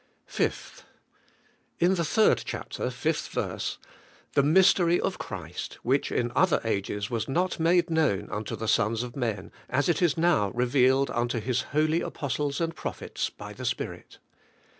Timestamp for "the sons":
8.55-9.03